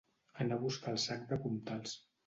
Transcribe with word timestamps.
Anar 0.45 0.57
a 0.61 0.63
buscar 0.63 0.95
el 0.95 0.99
sac 1.05 1.31
de 1.35 1.43
puntals. 1.47 1.99